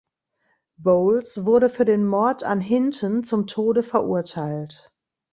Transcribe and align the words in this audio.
Bowles 0.77 1.45
wurde 1.45 1.69
für 1.69 1.85
den 1.85 2.07
Mord 2.07 2.43
an 2.43 2.59
Hinton 2.59 3.23
zum 3.23 3.45
Tode 3.45 3.83
verurteilt. 3.83 4.91